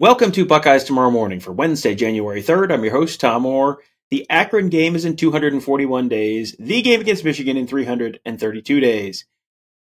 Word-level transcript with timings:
Welcome 0.00 0.30
to 0.30 0.46
Buckeyes 0.46 0.84
Tomorrow 0.84 1.10
Morning 1.10 1.40
for 1.40 1.50
Wednesday, 1.50 1.92
January 1.96 2.40
3rd. 2.40 2.72
I'm 2.72 2.84
your 2.84 2.92
host, 2.92 3.20
Tom 3.20 3.44
Orr. 3.44 3.82
The 4.12 4.30
Akron 4.30 4.68
game 4.68 4.94
is 4.94 5.04
in 5.04 5.16
241 5.16 6.08
days, 6.08 6.54
the 6.60 6.82
game 6.82 7.00
against 7.00 7.24
Michigan 7.24 7.56
in 7.56 7.66
332 7.66 8.78
days. 8.78 9.26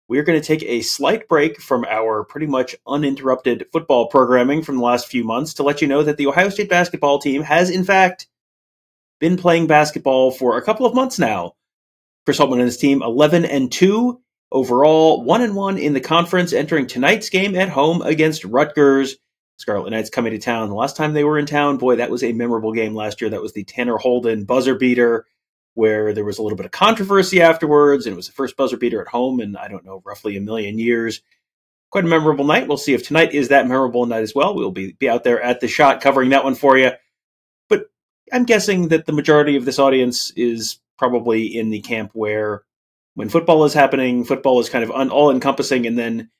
We're 0.08 0.22
going 0.22 0.40
to 0.40 0.46
take 0.46 0.62
a 0.62 0.80
slight 0.80 1.28
break 1.28 1.60
from 1.60 1.84
our 1.84 2.24
pretty 2.24 2.46
much 2.46 2.74
uninterrupted 2.86 3.66
football 3.74 4.06
programming 4.08 4.62
from 4.62 4.76
the 4.76 4.82
last 4.82 5.06
few 5.06 5.22
months 5.22 5.52
to 5.52 5.62
let 5.62 5.82
you 5.82 5.86
know 5.86 6.02
that 6.02 6.16
the 6.16 6.28
Ohio 6.28 6.48
State 6.48 6.70
basketball 6.70 7.18
team 7.18 7.42
has, 7.42 7.68
in 7.68 7.84
fact, 7.84 8.26
been 9.20 9.36
playing 9.36 9.66
basketball 9.66 10.30
for 10.30 10.56
a 10.56 10.62
couple 10.62 10.86
of 10.86 10.94
months 10.94 11.18
now. 11.18 11.52
Chris 12.24 12.38
Holtmann 12.38 12.52
and 12.52 12.62
his 12.62 12.78
team, 12.78 13.02
11 13.02 13.44
and 13.44 13.70
2 13.70 14.18
overall, 14.50 15.22
1 15.22 15.42
and 15.42 15.54
1 15.54 15.76
in 15.76 15.92
the 15.92 16.00
conference, 16.00 16.54
entering 16.54 16.86
tonight's 16.86 17.28
game 17.28 17.54
at 17.54 17.68
home 17.68 18.00
against 18.00 18.46
Rutgers. 18.46 19.16
Scarlet 19.56 19.90
Knights 19.90 20.10
coming 20.10 20.32
to 20.32 20.38
town. 20.38 20.68
The 20.68 20.74
last 20.74 20.96
time 20.96 21.12
they 21.12 21.24
were 21.24 21.38
in 21.38 21.46
town, 21.46 21.78
boy, 21.78 21.96
that 21.96 22.10
was 22.10 22.22
a 22.22 22.32
memorable 22.32 22.72
game 22.72 22.94
last 22.94 23.20
year. 23.20 23.30
That 23.30 23.42
was 23.42 23.52
the 23.52 23.64
Tanner 23.64 23.96
Holden 23.96 24.44
buzzer 24.44 24.74
beater, 24.74 25.26
where 25.74 26.12
there 26.12 26.24
was 26.24 26.38
a 26.38 26.42
little 26.42 26.56
bit 26.56 26.66
of 26.66 26.72
controversy 26.72 27.40
afterwards, 27.40 28.06
and 28.06 28.12
it 28.12 28.16
was 28.16 28.26
the 28.26 28.32
first 28.32 28.56
buzzer 28.56 28.76
beater 28.76 29.00
at 29.00 29.08
home 29.08 29.40
in, 29.40 29.56
I 29.56 29.68
don't 29.68 29.84
know, 29.84 30.02
roughly 30.04 30.36
a 30.36 30.40
million 30.40 30.78
years. 30.78 31.20
Quite 31.90 32.04
a 32.04 32.08
memorable 32.08 32.44
night. 32.44 32.68
We'll 32.68 32.76
see 32.76 32.94
if 32.94 33.06
tonight 33.06 33.32
is 33.32 33.48
that 33.48 33.66
memorable 33.66 34.06
night 34.06 34.22
as 34.22 34.34
well. 34.34 34.54
We'll 34.54 34.70
be, 34.72 34.92
be 34.92 35.08
out 35.08 35.24
there 35.24 35.40
at 35.40 35.60
the 35.60 35.68
shot 35.68 36.00
covering 36.00 36.30
that 36.30 36.44
one 36.44 36.54
for 36.54 36.76
you. 36.76 36.90
But 37.68 37.86
I'm 38.32 38.44
guessing 38.44 38.88
that 38.88 39.06
the 39.06 39.12
majority 39.12 39.56
of 39.56 39.64
this 39.64 39.78
audience 39.78 40.32
is 40.32 40.80
probably 40.98 41.46
in 41.46 41.70
the 41.70 41.80
camp 41.80 42.10
where 42.12 42.62
when 43.14 43.28
football 43.30 43.64
is 43.64 43.72
happening, 43.72 44.24
football 44.24 44.60
is 44.60 44.68
kind 44.68 44.84
of 44.84 44.90
un- 44.90 45.10
all 45.10 45.30
encompassing, 45.30 45.86
and 45.86 45.98
then 45.98 46.30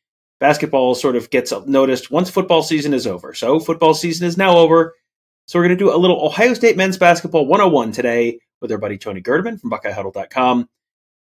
basketball 0.40 0.94
sort 0.94 1.16
of 1.16 1.30
gets 1.30 1.52
noticed 1.66 2.10
once 2.10 2.30
football 2.30 2.62
season 2.62 2.94
is 2.94 3.06
over. 3.06 3.34
So 3.34 3.58
football 3.60 3.94
season 3.94 4.26
is 4.26 4.36
now 4.36 4.56
over. 4.56 4.94
So 5.46 5.58
we're 5.58 5.66
going 5.66 5.78
to 5.78 5.84
do 5.84 5.94
a 5.94 5.96
little 5.96 6.24
Ohio 6.24 6.54
State 6.54 6.76
men's 6.76 6.98
basketball 6.98 7.46
101 7.46 7.92
today 7.92 8.40
with 8.60 8.72
our 8.72 8.78
buddy 8.78 8.98
Tony 8.98 9.20
Gerdeman 9.20 9.60
from 9.60 9.70
BuckeyeHuddle.com. 9.70 10.68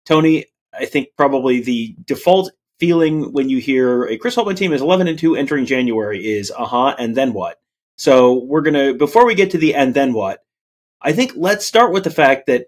Tony, 0.06 0.46
I 0.72 0.86
think 0.86 1.08
probably 1.16 1.60
the 1.60 1.94
default 2.04 2.50
feeling 2.78 3.32
when 3.32 3.48
you 3.48 3.58
hear 3.58 4.04
a 4.04 4.16
Chris 4.16 4.36
Holtmann 4.36 4.56
team 4.56 4.72
is 4.72 4.82
11 4.82 5.08
and 5.08 5.18
2 5.18 5.36
entering 5.36 5.66
January 5.66 6.24
is 6.24 6.50
uh 6.56 6.64
huh, 6.64 6.94
and 6.98 7.14
then 7.14 7.32
what? 7.32 7.58
So 7.98 8.44
we're 8.44 8.60
going 8.60 8.74
to, 8.74 8.94
before 8.94 9.26
we 9.26 9.34
get 9.34 9.50
to 9.52 9.58
the 9.58 9.74
and 9.74 9.94
then 9.94 10.12
what, 10.12 10.40
I 11.00 11.12
think 11.12 11.32
let's 11.36 11.66
start 11.66 11.92
with 11.92 12.04
the 12.04 12.10
fact 12.10 12.46
that 12.46 12.66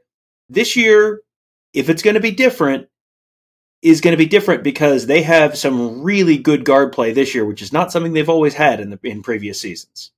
this 0.48 0.76
year, 0.76 1.20
if 1.74 1.88
it's 1.88 2.02
going 2.02 2.14
to 2.14 2.20
be 2.20 2.30
different, 2.30 2.88
is 3.82 4.00
going 4.00 4.12
to 4.12 4.18
be 4.18 4.26
different 4.26 4.62
because 4.62 5.06
they 5.06 5.22
have 5.22 5.56
some 5.56 6.02
really 6.02 6.36
good 6.36 6.64
guard 6.64 6.92
play 6.92 7.12
this 7.12 7.34
year, 7.34 7.44
which 7.44 7.62
is 7.62 7.72
not 7.72 7.92
something 7.92 8.12
they've 8.12 8.28
always 8.28 8.54
had 8.54 8.80
in 8.80 8.90
the 8.90 8.98
in 9.02 9.22
previous 9.22 9.60
seasons. 9.60 10.10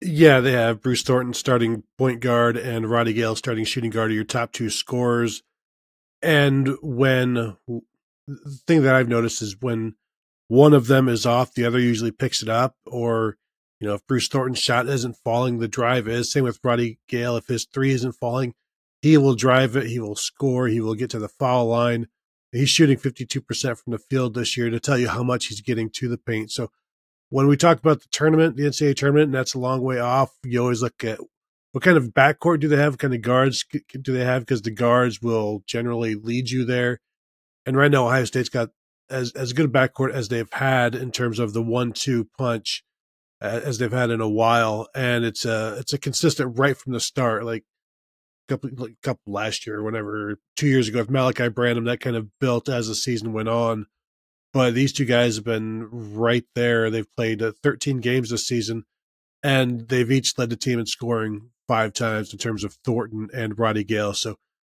Yeah, 0.00 0.40
they 0.40 0.52
have 0.52 0.80
Bruce 0.80 1.02
Thornton 1.02 1.34
starting 1.34 1.82
point 1.98 2.20
guard 2.20 2.56
and 2.56 2.88
Roddy 2.88 3.12
Gayle 3.12 3.36
starting 3.36 3.64
shooting 3.64 3.90
guard 3.90 4.10
are 4.10 4.14
your 4.14 4.24
top 4.24 4.52
two 4.52 4.70
scorers. 4.70 5.42
And 6.22 6.76
when 6.82 7.56
the 8.26 8.62
thing 8.66 8.82
that 8.82 8.94
I've 8.94 9.08
noticed 9.08 9.42
is 9.42 9.60
when 9.60 9.96
one 10.48 10.72
of 10.72 10.86
them 10.86 11.08
is 11.08 11.26
off, 11.26 11.54
the 11.54 11.64
other 11.66 11.78
usually 11.78 12.12
picks 12.12 12.42
it 12.42 12.48
up. 12.48 12.76
Or, 12.86 13.36
you 13.78 13.88
know, 13.88 13.94
if 13.94 14.06
Bruce 14.06 14.28
Thornton's 14.28 14.58
shot 14.58 14.88
isn't 14.88 15.16
falling, 15.16 15.58
the 15.58 15.68
drive 15.68 16.08
is. 16.08 16.32
Same 16.32 16.44
with 16.44 16.60
Roddy 16.64 16.98
Gayle. 17.08 17.36
If 17.36 17.48
his 17.48 17.66
three 17.66 17.90
isn't 17.90 18.12
falling, 18.12 18.54
he 19.02 19.16
will 19.16 19.34
drive 19.34 19.76
it, 19.76 19.86
he 19.86 19.98
will 19.98 20.16
score, 20.16 20.68
he 20.68 20.80
will 20.80 20.94
get 20.94 21.10
to 21.10 21.18
the 21.18 21.28
foul 21.28 21.66
line. 21.66 22.08
He's 22.52 22.68
shooting 22.68 22.96
52% 22.96 23.78
from 23.78 23.92
the 23.92 23.98
field 23.98 24.34
this 24.34 24.56
year 24.56 24.70
to 24.70 24.80
tell 24.80 24.98
you 24.98 25.08
how 25.08 25.22
much 25.22 25.46
he's 25.46 25.60
getting 25.60 25.88
to 25.90 26.08
the 26.08 26.18
paint. 26.18 26.50
So 26.50 26.70
when 27.28 27.46
we 27.46 27.56
talk 27.56 27.78
about 27.78 28.00
the 28.00 28.08
tournament, 28.10 28.56
the 28.56 28.64
NCAA 28.64 28.96
tournament, 28.96 29.26
and 29.26 29.34
that's 29.34 29.54
a 29.54 29.58
long 29.58 29.82
way 29.82 30.00
off, 30.00 30.30
you 30.44 30.60
always 30.60 30.82
look 30.82 31.04
at 31.04 31.20
what 31.72 31.84
kind 31.84 31.96
of 31.96 32.08
backcourt 32.08 32.60
do 32.60 32.68
they 32.68 32.76
have? 32.76 32.94
What 32.94 33.00
kind 33.00 33.14
of 33.14 33.22
guards 33.22 33.64
do 34.02 34.12
they 34.12 34.24
have? 34.24 34.42
Because 34.42 34.62
the 34.62 34.72
guards 34.72 35.22
will 35.22 35.62
generally 35.66 36.16
lead 36.16 36.50
you 36.50 36.64
there. 36.64 37.00
And 37.64 37.76
right 37.76 37.90
now, 37.90 38.06
Ohio 38.06 38.24
State's 38.24 38.48
got 38.48 38.70
as 39.08 39.32
as 39.32 39.52
good 39.52 39.66
a 39.66 39.68
backcourt 39.68 40.12
as 40.12 40.28
they've 40.28 40.52
had 40.52 40.94
in 40.94 41.12
terms 41.12 41.38
of 41.38 41.52
the 41.52 41.62
one-two 41.62 42.28
punch 42.36 42.82
as 43.40 43.78
they've 43.78 43.92
had 43.92 44.10
in 44.10 44.20
a 44.20 44.28
while, 44.28 44.88
and 44.94 45.24
it's 45.24 45.44
a 45.44 45.76
it's 45.78 45.92
a 45.92 45.98
consistent 45.98 46.58
right 46.58 46.76
from 46.76 46.92
the 46.92 47.00
start. 47.00 47.44
Like 47.44 47.64
couple 48.50 48.88
couple 49.02 49.32
last 49.32 49.66
year 49.66 49.78
or 49.78 49.82
whenever 49.82 50.38
two 50.56 50.66
years 50.66 50.88
ago 50.88 50.98
with 50.98 51.10
Malaki 51.10 51.54
Branham 51.54 51.84
that 51.84 52.00
kind 52.00 52.16
of 52.16 52.28
built 52.38 52.68
as 52.68 52.88
the 52.88 52.94
season 52.94 53.32
went 53.32 53.48
on. 53.48 53.86
But 54.52 54.74
these 54.74 54.92
two 54.92 55.04
guys 55.04 55.36
have 55.36 55.44
been 55.44 55.88
right 55.90 56.44
there. 56.54 56.90
They've 56.90 57.10
played 57.16 57.40
uh, 57.40 57.52
13 57.62 58.00
games 58.00 58.30
this 58.30 58.46
season, 58.46 58.84
and 59.44 59.88
they've 59.88 60.10
each 60.10 60.36
led 60.36 60.50
the 60.50 60.56
team 60.56 60.80
in 60.80 60.86
scoring 60.86 61.50
five 61.68 61.92
times 61.92 62.32
in 62.32 62.38
terms 62.38 62.64
of 62.64 62.74
Thornton 62.84 63.28
and 63.32 63.58
Roddy 63.58 63.84
Gayle. 63.84 64.12
So 64.12 64.36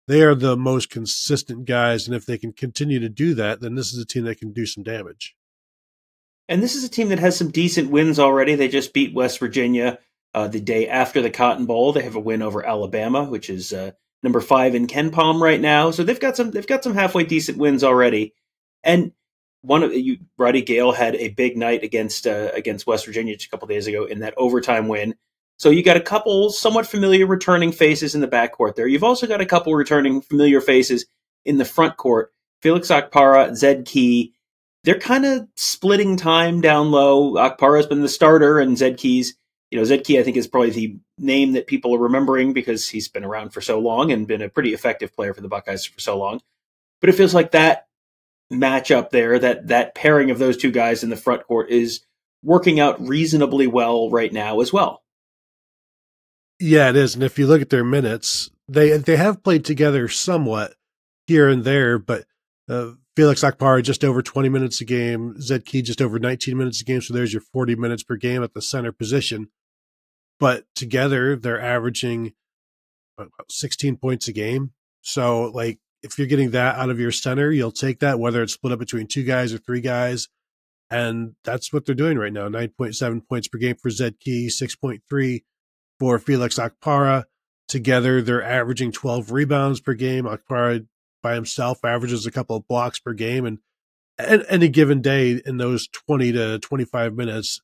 they 0.07 0.23
are 0.23 0.35
the 0.35 0.57
most 0.57 0.89
consistent 0.89 1.63
guys, 1.65 2.05
and 2.05 2.15
if 2.15 2.25
they 2.25 2.37
can 2.37 2.51
continue 2.51 2.99
to 2.99 3.07
do 3.07 3.33
that, 3.35 3.61
then 3.61 3.75
this 3.75 3.93
is 3.93 3.99
a 3.99 4.05
team 4.05 4.25
that 4.25 4.39
can 4.39 4.51
do 4.51 4.65
some 4.65 4.83
damage. 4.83 5.35
And 6.49 6.61
this 6.61 6.75
is 6.75 6.83
a 6.83 6.89
team 6.89 7.07
that 7.09 7.19
has 7.19 7.37
some 7.37 7.49
decent 7.49 7.91
wins 7.91 8.19
already. 8.19 8.55
They 8.55 8.67
just 8.67 8.93
beat 8.93 9.13
West 9.13 9.39
Virginia 9.39 9.99
uh, 10.33 10.47
the 10.47 10.59
day 10.59 10.87
after 10.87 11.21
the 11.21 11.29
Cotton 11.29 11.65
Bowl. 11.65 11.93
They 11.93 12.03
have 12.03 12.15
a 12.15 12.19
win 12.19 12.41
over 12.41 12.65
Alabama, 12.65 13.23
which 13.23 13.49
is 13.49 13.73
uh, 13.73 13.91
number 14.23 14.41
five 14.41 14.75
in 14.75 14.87
KenPom 14.87 15.41
right 15.41 15.59
now. 15.59 15.91
So 15.91 16.03
they've 16.03 16.19
got 16.19 16.37
some 16.37 16.51
they've 16.51 16.67
got 16.67 16.83
some 16.83 16.93
halfway 16.93 17.23
decent 17.23 17.57
wins 17.57 17.83
already. 17.83 18.33
And 18.83 19.11
one 19.61 19.83
of 19.83 19.93
you, 19.93 20.17
Roddy 20.37 20.61
Gayle 20.61 20.91
had 20.91 21.15
a 21.15 21.29
big 21.29 21.57
night 21.57 21.83
against 21.83 22.27
uh, 22.27 22.51
against 22.53 22.87
West 22.87 23.05
Virginia 23.05 23.35
just 23.35 23.47
a 23.47 23.49
couple 23.51 23.67
days 23.67 23.87
ago 23.87 24.05
in 24.05 24.19
that 24.19 24.33
overtime 24.37 24.87
win. 24.87 25.15
So 25.57 25.69
you 25.69 25.83
got 25.83 25.97
a 25.97 26.01
couple 26.01 26.49
somewhat 26.49 26.87
familiar 26.87 27.27
returning 27.27 27.71
faces 27.71 28.15
in 28.15 28.21
the 28.21 28.27
backcourt 28.27 28.75
there. 28.75 28.87
You've 28.87 29.03
also 29.03 29.27
got 29.27 29.41
a 29.41 29.45
couple 29.45 29.75
returning 29.75 30.21
familiar 30.21 30.59
faces 30.59 31.05
in 31.45 31.57
the 31.57 31.65
front 31.65 31.97
court. 31.97 32.33
Felix 32.61 32.87
Okpara, 32.87 33.55
Zed 33.55 33.85
Key. 33.85 34.33
They're 34.83 34.99
kind 34.99 35.25
of 35.25 35.47
splitting 35.55 36.17
time 36.17 36.61
down 36.61 36.89
low. 36.89 37.33
Okpara's 37.33 37.85
been 37.85 38.01
the 38.01 38.09
starter, 38.09 38.59
and 38.59 38.75
Zed 38.75 38.97
Key's 38.97 39.35
you 39.71 39.77
know, 39.77 39.85
Zed 39.85 40.03
Key, 40.03 40.19
I 40.19 40.23
think, 40.23 40.35
is 40.35 40.47
probably 40.47 40.69
the 40.69 40.97
name 41.17 41.53
that 41.53 41.65
people 41.65 41.95
are 41.95 41.99
remembering 41.99 42.51
because 42.51 42.89
he's 42.89 43.07
been 43.07 43.23
around 43.23 43.51
for 43.51 43.61
so 43.61 43.79
long 43.79 44.11
and 44.11 44.27
been 44.27 44.41
a 44.41 44.49
pretty 44.49 44.73
effective 44.73 45.15
player 45.15 45.33
for 45.33 45.39
the 45.39 45.47
Buckeyes 45.47 45.85
for 45.85 45.99
so 45.99 46.17
long. 46.17 46.41
But 46.99 47.09
it 47.09 47.13
feels 47.13 47.33
like 47.33 47.51
that 47.51 47.87
matchup 48.51 49.11
there, 49.11 49.39
that 49.39 49.69
that 49.69 49.95
pairing 49.95 50.29
of 50.29 50.39
those 50.39 50.57
two 50.57 50.71
guys 50.71 51.03
in 51.03 51.09
the 51.09 51.15
front 51.15 51.47
court 51.47 51.71
is 51.71 52.01
working 52.43 52.81
out 52.81 53.07
reasonably 53.07 53.65
well 53.65 54.09
right 54.09 54.31
now 54.31 54.59
as 54.59 54.73
well. 54.73 55.03
Yeah, 56.59 56.89
it 56.89 56.97
is. 56.97 57.15
And 57.15 57.23
if 57.23 57.39
you 57.39 57.47
look 57.47 57.61
at 57.61 57.69
their 57.69 57.85
minutes, 57.85 58.51
they 58.67 58.97
they 58.97 59.15
have 59.15 59.41
played 59.41 59.63
together 59.63 60.09
somewhat 60.09 60.73
here 61.27 61.47
and 61.47 61.63
there, 61.63 61.97
but 61.97 62.25
uh, 62.67 62.91
Felix 63.15 63.41
Okpara 63.41 63.83
just 63.83 64.03
over 64.03 64.21
20 64.21 64.49
minutes 64.49 64.81
a 64.81 64.85
game, 64.85 65.39
Zed 65.41 65.65
Key 65.65 65.81
just 65.81 66.01
over 66.01 66.19
19 66.19 66.57
minutes 66.57 66.81
a 66.81 66.83
game. 66.83 67.01
So 67.01 67.13
there's 67.13 67.33
your 67.33 67.41
40 67.41 67.75
minutes 67.75 68.03
per 68.03 68.17
game 68.17 68.43
at 68.43 68.53
the 68.53 68.61
center 68.61 68.91
position. 68.91 69.49
But 70.41 70.65
together, 70.75 71.35
they're 71.35 71.61
averaging 71.61 72.33
about 73.15 73.29
16 73.51 73.97
points 73.97 74.27
a 74.27 74.33
game. 74.33 74.71
So, 75.01 75.43
like, 75.43 75.77
if 76.01 76.17
you're 76.17 76.27
getting 76.27 76.49
that 76.51 76.77
out 76.77 76.89
of 76.89 76.99
your 76.99 77.11
center, 77.11 77.51
you'll 77.51 77.71
take 77.71 77.99
that, 77.99 78.19
whether 78.19 78.41
it's 78.41 78.53
split 78.53 78.73
up 78.73 78.79
between 78.79 79.05
two 79.05 79.23
guys 79.23 79.53
or 79.53 79.59
three 79.59 79.81
guys. 79.81 80.29
And 80.89 81.35
that's 81.43 81.71
what 81.71 81.85
they're 81.85 81.93
doing 81.93 82.17
right 82.17 82.33
now 82.33 82.49
9.7 82.49 83.27
points 83.29 83.47
per 83.49 83.59
game 83.59 83.75
for 83.75 83.91
Zed 83.91 84.19
Key, 84.19 84.47
6.3 84.47 85.43
for 85.99 86.17
Felix 86.17 86.57
Okpara. 86.57 87.25
Together, 87.67 88.19
they're 88.23 88.43
averaging 88.43 88.91
12 88.91 89.31
rebounds 89.31 89.79
per 89.79 89.93
game. 89.93 90.25
Okpara 90.25 90.87
by 91.21 91.35
himself 91.35 91.85
averages 91.85 92.25
a 92.25 92.31
couple 92.31 92.55
of 92.55 92.67
blocks 92.67 92.99
per 92.99 93.13
game. 93.13 93.45
And, 93.45 93.59
and 94.17 94.43
any 94.49 94.69
given 94.69 95.01
day 95.01 95.39
in 95.45 95.57
those 95.57 95.87
20 95.87 96.31
to 96.31 96.57
25 96.57 97.13
minutes, 97.13 97.61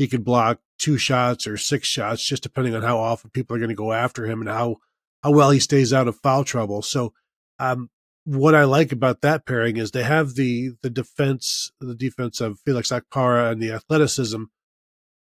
he 0.00 0.08
could 0.08 0.24
block 0.24 0.60
two 0.78 0.96
shots 0.96 1.46
or 1.46 1.56
six 1.56 1.86
shots, 1.86 2.26
just 2.26 2.42
depending 2.42 2.74
on 2.74 2.82
how 2.82 2.98
often 2.98 3.30
people 3.30 3.54
are 3.54 3.58
going 3.58 3.68
to 3.68 3.74
go 3.74 3.92
after 3.92 4.26
him 4.26 4.40
and 4.40 4.48
how, 4.48 4.76
how 5.22 5.30
well 5.30 5.50
he 5.50 5.60
stays 5.60 5.92
out 5.92 6.08
of 6.08 6.16
foul 6.16 6.42
trouble. 6.44 6.82
So, 6.82 7.12
um, 7.58 7.90
what 8.24 8.54
I 8.54 8.64
like 8.64 8.92
about 8.92 9.22
that 9.22 9.46
pairing 9.46 9.76
is 9.76 9.90
they 9.90 10.02
have 10.02 10.34
the 10.34 10.72
the 10.82 10.90
defense, 10.90 11.70
the 11.80 11.94
defense 11.94 12.40
of 12.40 12.60
Felix 12.60 12.90
Okpara 12.90 13.50
and 13.50 13.62
the 13.62 13.72
athleticism, 13.72 14.44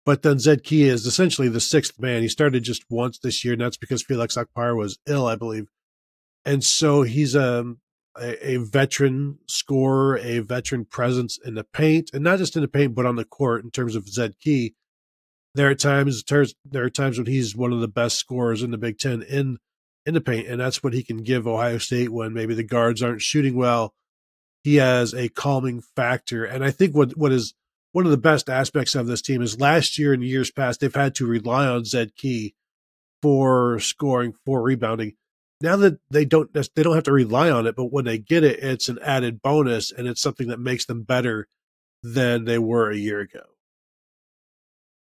but 0.05 0.23
then 0.23 0.39
Zed 0.39 0.65
Key 0.65 0.85
is 0.85 1.07
essentially 1.07 1.49
the 1.49 1.61
sixth 1.61 1.99
man. 1.99 2.23
He 2.23 2.29
started 2.29 2.65
just 2.65 2.85
once 2.91 3.19
this 3.19 3.45
year, 3.45 3.55
and 3.55 3.63
that's 3.63 3.77
because 3.77 4.03
Felix 4.03 4.37
Okpara 4.37 4.77
was 4.77 4.99
ill, 5.07 5.27
I 5.27 5.37
believe 5.37 5.69
and 6.49 6.65
so 6.65 7.03
he's 7.03 7.37
um, 7.37 7.79
a, 8.16 8.52
a 8.52 8.56
veteran 8.58 9.38
scorer, 9.46 10.19
a 10.19 10.40
veteran 10.40 10.84
presence 10.84 11.38
in 11.44 11.55
the 11.55 11.64
paint, 11.64 12.10
and 12.12 12.25
not 12.25 12.38
just 12.38 12.56
in 12.56 12.62
the 12.62 12.69
paint, 12.69 12.94
but 12.94 13.06
on 13.06 13.16
the 13.16 13.25
court 13.25 13.64
in 13.64 13.70
terms 13.70 13.94
of 13.94 14.08
Zed 14.08 14.38
Key. 14.40 14.75
There 15.55 15.69
are 15.69 15.75
times 15.75 16.22
there 16.64 16.84
are 16.84 16.90
times 16.90 17.19
when 17.19 17.26
he's 17.26 17.56
one 17.56 17.72
of 17.72 17.81
the 17.81 17.88
best 17.88 18.16
scorers 18.16 18.62
in 18.62 18.70
the 18.70 18.78
Big 18.78 18.99
Ten 18.99 19.22
in 19.22 19.58
in 20.06 20.14
the 20.14 20.20
paint, 20.20 20.46
and 20.46 20.60
that's 20.60 20.82
what 20.82 20.93
he 20.93 21.02
can 21.02 21.19
give 21.19 21.46
Ohio 21.46 21.78
State 21.78 22.10
when 22.10 22.32
maybe 22.32 22.55
the 22.55 22.62
guards 22.62 23.02
aren't 23.02 23.22
shooting 23.22 23.56
well. 23.56 23.94
He 24.62 24.76
has 24.76 25.14
a 25.14 25.28
calming 25.28 25.81
factor, 25.81 26.44
and 26.44 26.64
I 26.64 26.70
think 26.70 26.94
what 26.94 27.16
what 27.16 27.32
is 27.32 27.55
one 27.93 28.05
of 28.05 28.10
the 28.10 28.16
best 28.19 28.49
aspects 28.50 28.94
of 28.94 29.06
this 29.06 29.22
team 29.22 29.43
is 29.43 29.60
last 29.60 29.99
year 29.99 30.12
and 30.12 30.22
years 30.22 30.50
past 30.50 30.81
they've 30.81 30.94
had 30.94 31.14
to 31.16 31.26
rely 31.26 31.66
on 31.66 31.84
Zed 31.84 32.14
Key 32.14 32.55
for 33.22 33.81
scoring, 33.81 34.34
for 34.44 34.62
rebounding 34.62 35.14
now 35.60 35.76
that 35.76 35.99
they 36.10 36.25
don't 36.25 36.52
they 36.52 36.82
don't 36.82 36.94
have 36.94 37.05
to 37.05 37.12
rely 37.12 37.50
on 37.50 37.66
it, 37.66 37.76
but 37.76 37.93
when 37.93 38.05
they 38.05 38.19
get 38.19 38.44
it, 38.44 38.62
it's 38.62 38.88
an 38.88 38.99
added 39.02 39.43
bonus 39.43 39.90
and 39.90 40.06
it's 40.06 40.22
something 40.22 40.49
that 40.49 40.60
makes 40.60 40.87
them 40.87 41.02
better 41.02 41.49
than 42.02 42.44
they 42.44 42.58
were 42.58 42.90
a 42.90 42.96
year 42.96 43.20
ago. 43.20 43.43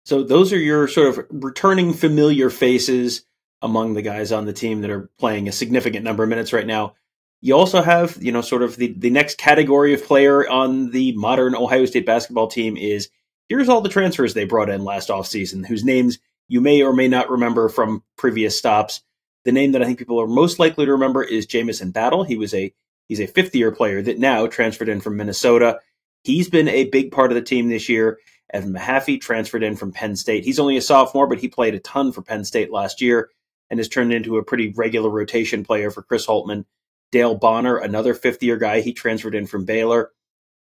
So 0.05 0.23
those 0.23 0.53
are 0.55 0.59
your 0.59 0.89
sort 0.89 1.19
of 1.19 1.27
returning 1.31 1.93
familiar 1.93 2.49
faces 2.49 3.27
among 3.61 3.95
the 3.95 4.03
guys 4.03 4.33
on 4.33 4.47
the 4.47 4.53
team 4.53 4.81
that 4.81 4.91
are 4.91 5.11
playing 5.19 5.49
a 5.49 5.53
significant 5.53 6.05
number 6.05 6.23
of 6.23 6.31
minutes 6.31 6.53
right 6.53 6.67
now. 6.67 6.95
You 7.41 7.55
also 7.55 7.83
have, 7.83 8.17
you 8.21 8.33
know, 8.33 8.41
sort 8.41 8.63
of 8.63 8.77
the, 8.77 8.95
the 8.97 9.11
next 9.11 9.37
category 9.39 9.93
of 9.95 10.05
player 10.05 10.49
on 10.49 10.91
the 10.91 11.13
modern 11.13 11.55
Ohio 11.55 11.85
State 11.85 12.07
basketball 12.07 12.49
team 12.49 12.77
is 12.77 13.11
here's 13.49 13.69
all 13.69 13.81
the 13.81 13.89
transfers 13.89 14.35
they 14.35 14.45
brought 14.45 14.71
in 14.71 14.83
last 14.83 15.09
offseason, 15.09 15.67
whose 15.67 15.85
names 15.85 16.19
you 16.49 16.61
may 16.61 16.83
or 16.83 16.93
may 16.93 17.09
not 17.09 17.31
remember 17.31 17.69
from 17.69 18.03
previous 18.17 18.57
stops. 18.57 19.03
The 19.49 19.53
name 19.53 19.73
that 19.73 19.81
I 19.81 19.87
think 19.87 19.99
people 19.99 20.21
are 20.21 20.27
most 20.27 20.59
likely 20.59 20.85
to 20.85 20.93
remember 20.93 21.25
is 21.25 21.47
Jamison 21.47 21.91
Battle. 21.91 22.23
He 22.23 22.37
was 22.37 22.53
a 22.53 22.71
he's 23.09 23.19
a 23.19 23.27
fifth 23.27 23.55
year 23.55 23.73
player 23.73 24.03
that 24.03 24.19
now 24.19 24.47
transferred 24.47 24.91
in 24.91 25.01
from 25.01 25.17
Minnesota. 25.17 25.81
He's 26.23 26.51
been 26.51 26.69
a 26.69 26.91
big 26.91 27.13
part 27.13 27.33
of 27.33 27.35
the 27.35 27.41
team 27.41 27.71
this 27.71 27.89
year. 27.89 28.19
Evan 28.53 28.75
Mahaffey 28.75 29.19
transferred 29.19 29.63
in 29.63 29.75
from 29.75 29.91
Penn 29.91 30.17
State. 30.17 30.45
He's 30.45 30.59
only 30.59 30.77
a 30.77 30.83
sophomore, 30.83 31.27
but 31.27 31.39
he 31.39 31.49
played 31.49 31.75
a 31.75 31.81
ton 31.81 32.13
for 32.13 32.21
Penn 32.21 32.45
State 32.45 32.71
last 32.71 33.01
year 33.01 33.31
and 33.71 33.81
has 33.81 33.89
turned 33.89 34.13
into 34.13 34.37
a 34.37 34.45
pretty 34.45 34.75
regular 34.77 35.09
rotation 35.09 35.65
player 35.65 35.91
for 35.91 36.03
Chris 36.03 36.27
Holtmann. 36.27 36.67
Dale 37.11 37.35
Bonner, 37.35 37.79
another 37.79 38.13
fifth 38.13 38.43
year 38.43 38.59
guy, 38.59 38.83
he 38.83 38.93
transferred 38.93 39.35
in 39.35 39.47
from 39.47 39.65
Baylor. 39.65 40.11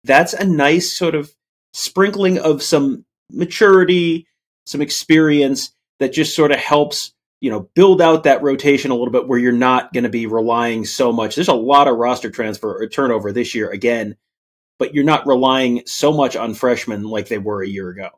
That's 0.04 0.34
a 0.34 0.44
nice 0.44 0.92
sort 0.92 1.16
of 1.16 1.32
sprinkling 1.72 2.38
of 2.38 2.62
some 2.62 3.06
maturity, 3.32 4.28
some 4.66 4.82
experience 4.82 5.74
that 6.00 6.12
just 6.12 6.36
sort 6.36 6.52
of 6.52 6.60
helps 6.60 7.13
you 7.44 7.50
know, 7.50 7.70
build 7.76 8.02
out 8.02 8.24
that 8.24 8.42
rotation 8.42 8.90
a 8.90 8.96
little 8.96 9.12
bit 9.12 9.28
where 9.28 9.38
you're 9.38 9.52
not 9.52 9.92
going 9.92 10.06
to 10.06 10.10
be 10.10 10.28
relying 10.28 10.86
so 10.86 11.12
much. 11.12 11.36
There's 11.36 11.50
a 11.50 11.54
lot 11.54 11.90
of 11.90 11.98
roster 11.98 12.32
transfer 12.32 12.82
or 12.82 12.88
turnover 12.88 13.34
this 13.34 13.54
year 13.54 13.70
again, 13.70 14.16
but 14.80 14.96
you're 14.96 15.04
not 15.04 15.28
relying 15.28 15.84
so 15.86 16.14
much 16.14 16.38
on 16.38 16.54
freshmen 16.54 17.04
like 17.04 17.28
they 17.28 17.38
were 17.38 17.62
a 17.62 17.68
year 17.68 17.90
ago. 17.90 18.12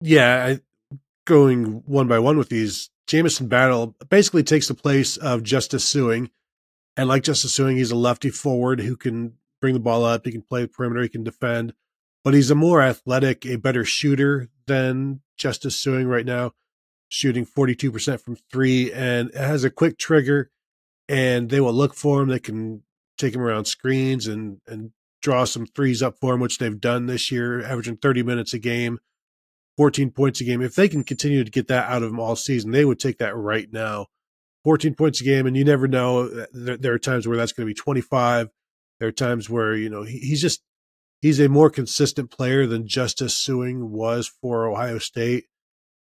Yeah, 0.00 0.46
I, 0.46 0.96
going 1.26 1.82
one 1.84 2.08
by 2.08 2.18
one 2.20 2.38
with 2.38 2.48
these, 2.48 2.88
Jamison 3.06 3.48
Battle 3.48 3.94
basically 4.08 4.44
takes 4.44 4.68
the 4.68 4.74
place 4.74 5.18
of 5.18 5.42
Justice 5.42 5.84
Sueing. 5.84 6.30
And 6.96 7.06
like 7.06 7.22
Justice 7.22 7.54
Sueing, 7.54 7.76
he's 7.76 7.90
a 7.90 7.96
lefty 7.96 8.30
forward 8.30 8.80
who 8.80 8.96
can 8.96 9.34
bring 9.60 9.74
the 9.74 9.78
ball 9.78 10.06
up, 10.06 10.24
he 10.24 10.32
can 10.32 10.40
play 10.40 10.66
perimeter, 10.66 11.02
he 11.02 11.10
can 11.10 11.22
defend, 11.22 11.74
but 12.24 12.32
he's 12.32 12.50
a 12.50 12.54
more 12.54 12.80
athletic, 12.80 13.44
a 13.44 13.56
better 13.56 13.84
shooter 13.84 14.48
than 14.66 15.20
Justice 15.36 15.76
Sueing 15.76 16.08
right 16.08 16.24
now 16.24 16.54
shooting 17.10 17.44
42% 17.44 18.20
from 18.22 18.36
three 18.50 18.90
and 18.90 19.34
has 19.34 19.64
a 19.64 19.70
quick 19.70 19.98
trigger 19.98 20.50
and 21.08 21.50
they 21.50 21.60
will 21.60 21.72
look 21.72 21.94
for 21.94 22.22
him. 22.22 22.28
They 22.28 22.38
can 22.38 22.84
take 23.18 23.34
him 23.34 23.42
around 23.42 23.64
screens 23.64 24.28
and, 24.28 24.60
and 24.66 24.92
draw 25.20 25.44
some 25.44 25.66
threes 25.66 26.02
up 26.02 26.16
for 26.20 26.34
him, 26.34 26.40
which 26.40 26.58
they've 26.58 26.80
done 26.80 27.06
this 27.06 27.32
year, 27.32 27.62
averaging 27.62 27.96
30 27.96 28.22
minutes 28.22 28.54
a 28.54 28.60
game, 28.60 29.00
14 29.76 30.12
points 30.12 30.40
a 30.40 30.44
game. 30.44 30.62
If 30.62 30.76
they 30.76 30.88
can 30.88 31.02
continue 31.02 31.42
to 31.42 31.50
get 31.50 31.66
that 31.66 31.90
out 31.90 32.04
of 32.04 32.10
him 32.10 32.20
all 32.20 32.36
season, 32.36 32.70
they 32.70 32.84
would 32.84 33.00
take 33.00 33.18
that 33.18 33.36
right 33.36 33.68
now. 33.72 34.06
14 34.62 34.94
points 34.94 35.20
a 35.20 35.24
game, 35.24 35.46
and 35.46 35.56
you 35.56 35.64
never 35.64 35.88
know. 35.88 36.26
Uh, 36.26 36.46
there, 36.52 36.92
are 36.92 36.98
times 36.98 37.26
where 37.26 37.36
that's 37.36 37.52
going 37.52 37.66
to 37.66 37.74
be 37.74 37.78
25. 37.78 38.50
There 39.00 39.08
are 39.08 39.12
times 39.12 39.50
where, 39.50 39.74
you 39.74 39.90
know, 39.90 40.04
he's 40.04 40.40
just, 40.40 40.62
he's 41.20 41.40
a 41.40 41.48
more 41.48 41.70
consistent 41.70 42.30
player 42.30 42.66
than 42.66 42.86
Justice 42.86 43.34
Sueing 43.34 43.88
was 43.88 44.30
for 44.40 44.68
Ohio 44.68 44.98
State 44.98 45.46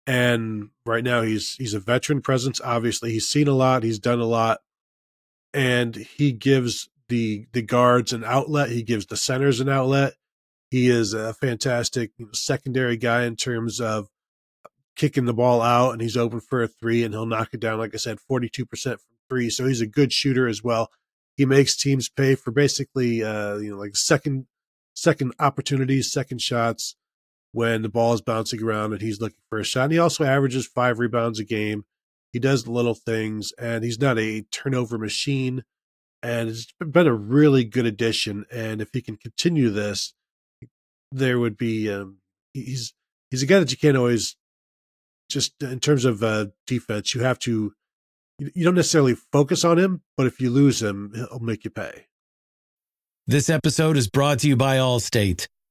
and 0.07 0.71
right 0.85 1.05
now 1.05 1.23
he's 1.23 1.55
he's 1.55 1.75
a 1.75 1.81
veteran 1.81 2.21
presence 2.21 2.61
obviously. 2.63 3.13
He's 3.13 3.29
seen 3.29 3.49
a 3.49 3.55
lot 3.55 3.83
he's 3.83 3.99
done 3.99 4.21
a 4.21 4.27
lot. 4.27 4.61
And 5.53 5.95
he 5.95 6.33
gives 6.33 6.89
the 7.09 7.47
the 7.53 7.63
guards 7.63 8.13
an 8.13 8.25
outlet 8.25 8.71
he 8.71 8.83
gives 8.83 9.07
the 9.07 9.17
centers 9.17 9.61
an 9.61 9.69
outlet. 9.69 10.15
He 10.71 10.89
is 10.89 11.15
a 11.15 11.35
fantastic 11.35 12.11
secondary 12.33 12.97
guy 12.97 13.25
in 13.25 13.37
terms 13.37 13.81
of 13.81 14.09
kicking 14.97 15.25
the 15.25 15.35
ball 15.35 15.61
out 15.61 15.93
and 15.93 16.01
he's 16.01 16.17
open 16.17 16.41
for 16.41 16.63
a 16.63 16.69
three 16.69 17.03
and 17.03 17.15
he'll 17.15 17.27
knock 17.27 17.49
it 17.53 17.61
down 17.61 17.79
like 17.79 17.95
i 17.95 17.97
said 17.97 18.19
42% 18.31 18.67
from 18.83 18.99
three. 19.29 19.51
So 19.51 19.67
he's 19.67 19.81
a 19.81 19.87
good 19.87 20.13
shooter 20.13 20.47
as 20.47 20.63
well. 20.63 20.91
He 21.37 21.47
makes 21.47 21.77
teams 21.77 22.09
pay 22.09 22.35
for 22.35 22.51
basically 22.51 23.23
uh 23.23 23.57
you 23.57 23.71
know 23.71 23.79
like 23.79 23.97
second 23.97 24.47
second 24.95 25.33
opportunities 25.39 26.13
second 26.13 26.41
shots 26.41 26.97
when 27.55 27.83
the 27.83 27.89
ball 27.89 28.13
is 28.13 28.21
bouncing 28.21 28.61
around 28.61 28.93
and 28.93 29.01
he's 29.01 29.21
looking 29.21 29.39
for 29.49 29.61
a 29.61 29.65
shot. 29.65 29.85
And 29.85 29.93
he 29.93 29.99
also 29.99 30.25
averages 30.25 30.67
five 30.67 30.99
rebounds 30.99 31.39
a 31.39 31.45
game. 31.45 31.85
He 32.33 32.41
does 32.41 32.67
little 32.67 32.95
things, 32.95 33.53
and 33.61 33.85
he's 33.85 34.01
not 34.01 34.19
a 34.19 34.43
turnover 34.51 34.99
machine. 34.99 35.63
And 36.21 36.49
it's 36.49 36.67
been 36.81 37.07
a 37.07 37.15
really 37.15 37.63
good 37.63 37.87
addition. 37.87 38.45
And 38.53 38.81
if 38.81 38.89
he 38.93 39.01
can 39.01 39.17
continue 39.17 39.71
this, 39.71 40.15
there 41.13 41.39
would 41.39 41.57
be 41.57 41.93
um, 41.93 42.19
he's 42.55 42.93
he's 43.31 43.45
a 43.45 43.47
guy 43.47 43.61
that 43.61 43.71
you 43.71 43.77
can't 43.77 43.97
always 43.97 44.35
just 45.31 45.63
in 45.63 45.79
terms 45.79 46.05
of 46.05 46.25
uh, 46.25 46.47
defense. 46.67 47.15
You 47.15 47.21
have 47.21 47.39
to 47.41 47.73
you 48.41 48.65
don't 48.65 48.75
necessarily 48.75 49.15
focus 49.15 49.65
on 49.65 49.79
him, 49.79 50.03
but 50.17 50.27
if 50.27 50.41
you 50.41 50.51
lose 50.51 50.83
him, 50.83 51.13
he'll 51.15 51.39
make 51.39 51.63
you 51.63 51.71
pay. 51.71 52.07
This 53.29 53.49
episode 53.49 53.97
is 53.97 54.09
brought 54.09 54.41
to 54.41 54.49
you 54.49 54.57
by 54.57 54.79
Allstate. 54.79 55.47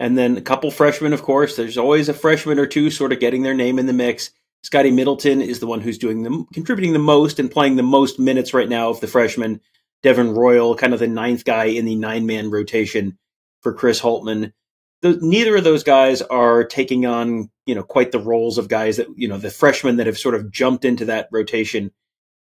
And 0.00 0.16
then 0.16 0.38
a 0.38 0.40
couple 0.40 0.70
freshmen, 0.70 1.12
of 1.12 1.22
course. 1.22 1.54
There's 1.54 1.76
always 1.76 2.08
a 2.08 2.14
freshman 2.14 2.58
or 2.58 2.66
two 2.66 2.90
sort 2.90 3.12
of 3.12 3.20
getting 3.20 3.42
their 3.42 3.54
name 3.54 3.78
in 3.78 3.84
the 3.84 3.92
mix. 3.92 4.30
Scotty 4.62 4.90
Middleton 4.90 5.42
is 5.42 5.60
the 5.60 5.66
one 5.66 5.82
who's 5.82 5.98
doing 5.98 6.22
the 6.22 6.44
contributing 6.54 6.94
the 6.94 6.98
most 6.98 7.38
and 7.38 7.50
playing 7.50 7.76
the 7.76 7.82
most 7.82 8.18
minutes 8.18 8.54
right 8.54 8.68
now 8.68 8.88
of 8.88 9.00
the 9.00 9.06
freshmen. 9.06 9.60
Devin 10.02 10.32
Royal, 10.32 10.74
kind 10.74 10.94
of 10.94 11.00
the 11.00 11.06
ninth 11.06 11.44
guy 11.44 11.64
in 11.64 11.84
the 11.84 11.94
nine 11.96 12.24
man 12.24 12.50
rotation 12.50 13.18
for 13.60 13.74
Chris 13.74 14.00
Holtmann. 14.00 14.52
The, 15.02 15.18
neither 15.20 15.56
of 15.56 15.64
those 15.64 15.84
guys 15.84 16.22
are 16.22 16.64
taking 16.64 17.04
on 17.04 17.50
you 17.66 17.74
know 17.74 17.82
quite 17.82 18.10
the 18.10 18.18
roles 18.18 18.56
of 18.56 18.68
guys 18.68 18.96
that 18.96 19.06
you 19.16 19.28
know 19.28 19.38
the 19.38 19.50
freshmen 19.50 19.96
that 19.96 20.06
have 20.06 20.18
sort 20.18 20.34
of 20.34 20.50
jumped 20.50 20.86
into 20.86 21.06
that 21.06 21.28
rotation 21.30 21.90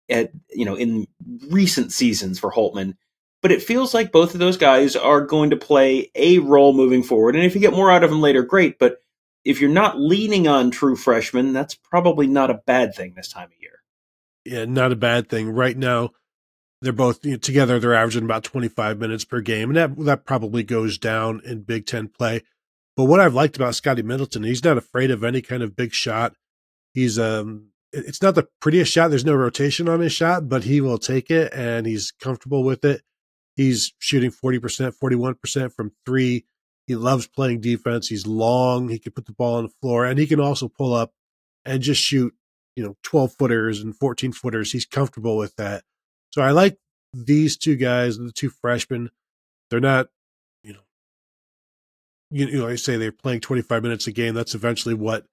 at 0.08 0.32
you 0.50 0.64
know 0.64 0.74
in 0.74 1.06
recent 1.50 1.92
seasons 1.92 2.38
for 2.38 2.50
Holtmann 2.50 2.94
but 3.42 3.52
it 3.52 3.62
feels 3.62 3.92
like 3.92 4.12
both 4.12 4.34
of 4.34 4.40
those 4.40 4.56
guys 4.56 4.94
are 4.94 5.20
going 5.20 5.50
to 5.50 5.56
play 5.56 6.10
a 6.14 6.38
role 6.38 6.72
moving 6.72 7.02
forward. 7.02 7.34
And 7.34 7.44
if 7.44 7.54
you 7.54 7.60
get 7.60 7.74
more 7.74 7.90
out 7.90 8.04
of 8.04 8.10
them 8.10 8.20
later, 8.20 8.42
great. 8.42 8.78
But 8.78 9.02
if 9.44 9.60
you're 9.60 9.68
not 9.68 9.98
leaning 9.98 10.46
on 10.46 10.70
true 10.70 10.94
freshmen, 10.94 11.52
that's 11.52 11.74
probably 11.74 12.28
not 12.28 12.50
a 12.50 12.62
bad 12.66 12.94
thing 12.94 13.14
this 13.14 13.28
time 13.28 13.48
of 13.48 13.60
year. 13.60 13.82
Yeah, 14.44 14.64
not 14.64 14.92
a 14.92 14.96
bad 14.96 15.28
thing. 15.28 15.50
Right 15.50 15.76
now, 15.76 16.10
they're 16.80 16.92
both 16.92 17.24
you 17.24 17.32
know, 17.32 17.36
together. 17.38 17.78
They're 17.78 17.94
averaging 17.94 18.24
about 18.24 18.44
25 18.44 18.98
minutes 18.98 19.24
per 19.24 19.40
game, 19.40 19.70
and 19.70 19.76
that 19.76 20.04
that 20.04 20.24
probably 20.24 20.62
goes 20.62 20.98
down 20.98 21.40
in 21.44 21.62
Big 21.62 21.86
Ten 21.86 22.08
play. 22.08 22.42
But 22.96 23.04
what 23.04 23.20
I've 23.20 23.34
liked 23.34 23.56
about 23.56 23.74
Scotty 23.74 24.02
Middleton, 24.02 24.42
he's 24.42 24.64
not 24.64 24.76
afraid 24.76 25.10
of 25.10 25.24
any 25.24 25.42
kind 25.42 25.62
of 25.62 25.76
big 25.76 25.92
shot. 25.92 26.34
He's 26.92 27.18
um, 27.18 27.68
it's 27.92 28.20
not 28.20 28.34
the 28.34 28.48
prettiest 28.60 28.92
shot. 28.92 29.08
There's 29.08 29.24
no 29.24 29.34
rotation 29.34 29.88
on 29.88 30.00
his 30.00 30.12
shot, 30.12 30.48
but 30.48 30.64
he 30.64 30.80
will 30.80 30.98
take 30.98 31.30
it, 31.30 31.52
and 31.52 31.86
he's 31.86 32.10
comfortable 32.10 32.64
with 32.64 32.84
it. 32.84 33.02
He's 33.56 33.92
shooting 33.98 34.30
40%, 34.30 34.94
41% 35.02 35.72
from 35.72 35.92
three. 36.06 36.46
He 36.86 36.96
loves 36.96 37.26
playing 37.26 37.60
defense. 37.60 38.08
He's 38.08 38.26
long. 38.26 38.88
He 38.88 38.98
can 38.98 39.12
put 39.12 39.26
the 39.26 39.32
ball 39.32 39.56
on 39.56 39.64
the 39.64 39.72
floor 39.80 40.04
and 40.04 40.18
he 40.18 40.26
can 40.26 40.40
also 40.40 40.68
pull 40.68 40.94
up 40.94 41.12
and 41.64 41.82
just 41.82 42.02
shoot, 42.02 42.34
you 42.76 42.82
know, 42.82 42.96
12 43.02 43.34
footers 43.34 43.80
and 43.80 43.96
14 43.96 44.32
footers. 44.32 44.72
He's 44.72 44.86
comfortable 44.86 45.36
with 45.36 45.54
that. 45.56 45.84
So 46.30 46.42
I 46.42 46.50
like 46.50 46.78
these 47.12 47.56
two 47.56 47.76
guys, 47.76 48.18
the 48.18 48.32
two 48.32 48.50
freshmen. 48.50 49.10
They're 49.70 49.80
not, 49.80 50.08
you 50.62 50.72
know, 50.72 50.80
you, 52.30 52.46
you 52.46 52.58
know, 52.58 52.68
I 52.68 52.76
say 52.76 52.96
they're 52.96 53.12
playing 53.12 53.40
25 53.40 53.82
minutes 53.82 54.06
a 54.06 54.12
game. 54.12 54.34
That's 54.34 54.54
eventually 54.54 54.94
what 54.94 55.26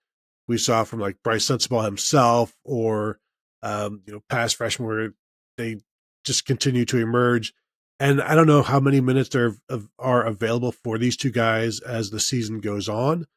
we 0.48 0.58
saw 0.58 0.84
from 0.84 1.00
like 1.00 1.18
Brice 1.24 1.46
Sensabaugh 1.46 1.86
himself 1.86 2.54
or, 2.64 3.20
um, 3.64 4.02
you 4.06 4.14
know, 4.14 4.22
past 4.30 4.56
freshmen 4.56 4.88
where 4.88 5.14
they 5.58 5.78
just 6.26 6.46
continue 6.46 6.86
to 6.86 6.98
emerge. 6.98 7.54
And 8.00 8.22
I 8.22 8.34
don't 8.34 8.48
know 8.48 8.62
how 8.62 8.80
many 8.80 9.02
minutes 9.02 9.30
there 9.30 9.56
are 9.98 10.24
available 10.24 10.72
for 10.72 10.98
these 10.98 11.18
two 11.18 11.32
guys 11.32 11.82
as 11.82 12.12
the 12.12 12.20
season 12.20 12.62
goes 12.62 12.88
on, 12.88 13.28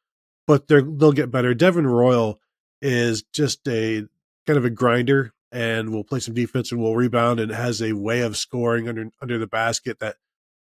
but 0.47 0.69
they're, 0.69 0.83
they'll 0.83 1.13
get 1.13 1.33
better. 1.33 1.53
Devin 1.53 1.87
Royal 1.87 2.41
is 2.81 3.23
just 3.33 3.67
a 3.67 4.07
kind 4.47 4.57
of 4.57 4.65
a 4.65 4.71
grinder 4.71 5.33
and 5.51 5.93
will 5.93 6.05
play 6.05 6.21
some 6.21 6.35
defense 6.35 6.73
and 6.73 6.81
will 6.81 6.97
rebound 6.97 7.39
and 7.39 7.53
has 7.53 7.83
a 7.83 7.93
way 7.93 8.21
of 8.21 8.37
scoring 8.37 8.89
under 8.89 9.11
under 9.21 9.39
the 9.39 9.47
basket 9.47 9.99
that 9.99 10.17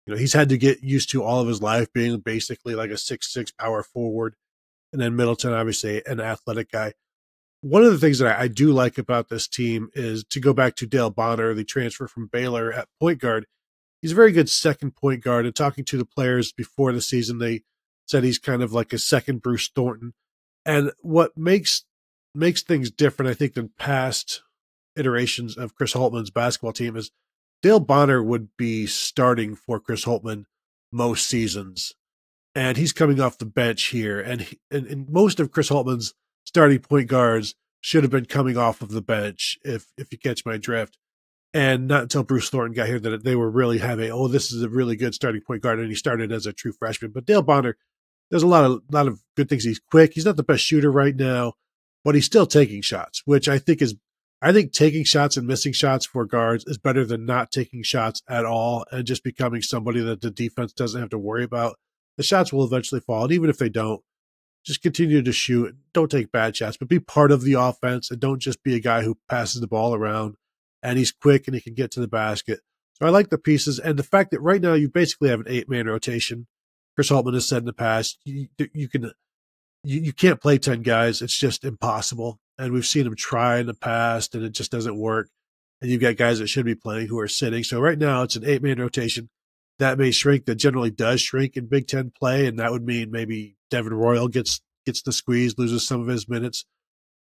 you 0.06 0.12
know 0.12 0.18
he's 0.18 0.32
had 0.32 0.48
to 0.48 0.58
get 0.58 0.82
used 0.82 1.10
to 1.10 1.22
all 1.22 1.40
of 1.40 1.48
his 1.48 1.62
life 1.62 1.92
being 1.92 2.18
basically 2.18 2.74
like 2.74 2.90
a 2.90 2.98
six 2.98 3.32
six 3.32 3.50
power 3.50 3.82
forward. 3.82 4.34
And 4.92 5.00
then 5.00 5.16
Middleton, 5.16 5.52
obviously, 5.52 6.02
an 6.04 6.20
athletic 6.20 6.70
guy. 6.70 6.92
One 7.62 7.84
of 7.84 7.92
the 7.92 7.98
things 7.98 8.18
that 8.18 8.38
I 8.38 8.48
do 8.48 8.72
like 8.72 8.98
about 8.98 9.28
this 9.28 9.48
team 9.48 9.88
is 9.94 10.24
to 10.30 10.40
go 10.40 10.52
back 10.52 10.74
to 10.76 10.86
Dale 10.86 11.10
Bonner, 11.10 11.54
the 11.54 11.64
transfer 11.64 12.08
from 12.08 12.26
Baylor 12.26 12.72
at 12.72 12.88
point 13.00 13.20
guard 13.20 13.46
he's 14.02 14.12
a 14.12 14.16
very 14.16 14.32
good 14.32 14.50
second 14.50 14.96
point 14.96 15.22
guard. 15.22 15.46
And 15.46 15.54
talking 15.54 15.84
to 15.86 15.96
the 15.96 16.04
players 16.04 16.52
before 16.52 16.92
the 16.92 17.00
season, 17.00 17.38
they 17.38 17.62
said 18.06 18.24
he's 18.24 18.38
kind 18.38 18.62
of 18.62 18.72
like 18.72 18.92
a 18.92 18.98
second 18.98 19.40
Bruce 19.40 19.70
Thornton. 19.74 20.12
And 20.66 20.92
what 21.00 21.36
makes 21.36 21.84
makes 22.34 22.62
things 22.62 22.90
different, 22.90 23.30
I 23.30 23.34
think, 23.34 23.54
than 23.54 23.70
past 23.78 24.42
iterations 24.96 25.56
of 25.56 25.74
Chris 25.74 25.94
Holtmann's 25.94 26.30
basketball 26.30 26.72
team 26.72 26.96
is 26.96 27.10
Dale 27.62 27.80
Bonner 27.80 28.22
would 28.22 28.48
be 28.56 28.86
starting 28.86 29.54
for 29.54 29.78
Chris 29.80 30.04
Holtman 30.04 30.44
most 30.90 31.26
seasons, 31.26 31.94
and 32.54 32.76
he's 32.76 32.92
coming 32.92 33.20
off 33.20 33.38
the 33.38 33.46
bench 33.46 33.84
here. 33.84 34.20
And, 34.20 34.42
he, 34.42 34.58
and, 34.70 34.86
and 34.86 35.08
most 35.08 35.40
of 35.40 35.50
Chris 35.50 35.70
Holtmann's 35.70 36.14
starting 36.44 36.80
point 36.80 37.08
guards 37.08 37.54
should 37.80 38.02
have 38.04 38.10
been 38.10 38.26
coming 38.26 38.56
off 38.56 38.82
of 38.82 38.90
the 38.90 39.02
bench, 39.02 39.58
if 39.64 39.86
if 39.96 40.12
you 40.12 40.18
catch 40.18 40.44
my 40.44 40.56
drift. 40.56 40.98
And 41.54 41.86
not 41.86 42.02
until 42.04 42.22
Bruce 42.22 42.48
Thornton 42.48 42.74
got 42.74 42.86
here 42.86 42.98
that 43.00 43.24
they 43.24 43.36
were 43.36 43.50
really 43.50 43.78
having, 43.78 44.10
oh, 44.10 44.26
this 44.26 44.52
is 44.52 44.62
a 44.62 44.70
really 44.70 44.96
good 44.96 45.14
starting 45.14 45.42
point 45.42 45.62
guard. 45.62 45.80
And 45.80 45.88
he 45.88 45.94
started 45.94 46.32
as 46.32 46.46
a 46.46 46.52
true 46.52 46.72
freshman. 46.72 47.10
But 47.10 47.26
Dale 47.26 47.42
Bonner, 47.42 47.76
there's 48.30 48.42
a 48.42 48.48
lot 48.48 48.64
of 48.64 48.82
lot 48.90 49.06
of 49.06 49.20
good 49.36 49.50
things. 49.50 49.64
He's 49.64 49.78
quick. 49.78 50.12
He's 50.14 50.24
not 50.24 50.36
the 50.36 50.42
best 50.42 50.64
shooter 50.64 50.90
right 50.90 51.14
now, 51.14 51.52
but 52.04 52.14
he's 52.14 52.24
still 52.24 52.46
taking 52.46 52.80
shots, 52.80 53.22
which 53.26 53.48
I 53.48 53.58
think 53.58 53.82
is 53.82 53.96
I 54.40 54.52
think 54.52 54.72
taking 54.72 55.04
shots 55.04 55.36
and 55.36 55.46
missing 55.46 55.72
shots 55.72 56.04
for 56.04 56.24
guards 56.24 56.64
is 56.66 56.78
better 56.78 57.04
than 57.04 57.26
not 57.26 57.52
taking 57.52 57.84
shots 57.84 58.22
at 58.28 58.44
all 58.44 58.84
and 58.90 59.06
just 59.06 59.22
becoming 59.22 59.62
somebody 59.62 60.00
that 60.00 60.20
the 60.20 60.30
defense 60.30 60.72
doesn't 60.72 61.00
have 61.00 61.10
to 61.10 61.18
worry 61.18 61.44
about. 61.44 61.76
The 62.16 62.24
shots 62.24 62.52
will 62.52 62.64
eventually 62.64 63.00
fall. 63.00 63.24
And 63.24 63.32
even 63.32 63.50
if 63.50 63.58
they 63.58 63.68
don't, 63.68 64.02
just 64.64 64.82
continue 64.82 65.22
to 65.22 65.32
shoot. 65.32 65.76
Don't 65.92 66.10
take 66.10 66.32
bad 66.32 66.56
shots, 66.56 66.76
but 66.76 66.88
be 66.88 66.98
part 66.98 67.30
of 67.30 67.42
the 67.42 67.54
offense 67.54 68.10
and 68.10 68.18
don't 68.18 68.40
just 68.40 68.64
be 68.64 68.74
a 68.74 68.80
guy 68.80 69.02
who 69.02 69.16
passes 69.28 69.60
the 69.60 69.68
ball 69.68 69.94
around 69.94 70.36
and 70.82 70.98
he's 70.98 71.12
quick 71.12 71.46
and 71.46 71.54
he 71.54 71.60
can 71.60 71.74
get 71.74 71.90
to 71.92 72.00
the 72.00 72.08
basket. 72.08 72.60
So 72.94 73.06
I 73.06 73.10
like 73.10 73.30
the 73.30 73.38
pieces 73.38 73.78
and 73.78 73.98
the 73.98 74.02
fact 74.02 74.30
that 74.32 74.40
right 74.40 74.60
now 74.60 74.74
you 74.74 74.88
basically 74.88 75.28
have 75.30 75.40
an 75.40 75.46
eight 75.48 75.68
man 75.68 75.86
rotation. 75.86 76.46
Chris 76.94 77.10
Holtmann 77.10 77.34
has 77.34 77.48
said 77.48 77.58
in 77.58 77.64
the 77.64 77.72
past, 77.72 78.18
you, 78.24 78.48
you 78.74 78.88
can, 78.88 79.12
you, 79.82 80.00
you 80.00 80.12
can't 80.12 80.40
play 80.40 80.58
10 80.58 80.82
guys. 80.82 81.22
It's 81.22 81.38
just 81.38 81.64
impossible. 81.64 82.38
And 82.58 82.72
we've 82.72 82.86
seen 82.86 83.06
him 83.06 83.16
try 83.16 83.58
in 83.58 83.66
the 83.66 83.74
past 83.74 84.34
and 84.34 84.44
it 84.44 84.52
just 84.52 84.70
doesn't 84.70 84.98
work. 84.98 85.30
And 85.80 85.90
you've 85.90 86.00
got 86.00 86.16
guys 86.16 86.38
that 86.38 86.48
should 86.48 86.66
be 86.66 86.74
playing 86.74 87.08
who 87.08 87.18
are 87.18 87.28
sitting. 87.28 87.64
So 87.64 87.80
right 87.80 87.98
now 87.98 88.22
it's 88.22 88.36
an 88.36 88.44
eight 88.44 88.62
man 88.62 88.78
rotation. 88.78 89.30
That 89.78 89.98
may 89.98 90.10
shrink. 90.10 90.44
That 90.44 90.56
generally 90.56 90.90
does 90.90 91.20
shrink 91.20 91.56
in 91.56 91.66
Big 91.66 91.88
Ten 91.88 92.12
play. 92.16 92.46
And 92.46 92.58
that 92.58 92.70
would 92.70 92.84
mean 92.84 93.10
maybe 93.10 93.56
Devin 93.70 93.94
Royal 93.94 94.28
gets, 94.28 94.60
gets 94.84 95.02
the 95.02 95.12
squeeze, 95.12 95.58
loses 95.58 95.86
some 95.86 96.00
of 96.00 96.08
his 96.08 96.28
minutes. 96.28 96.66